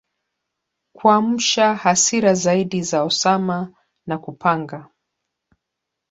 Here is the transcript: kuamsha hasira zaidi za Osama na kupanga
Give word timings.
kuamsha 0.93 1.75
hasira 1.75 2.33
zaidi 2.33 2.83
za 2.83 3.03
Osama 3.03 3.73
na 4.05 4.17
kupanga 4.17 4.87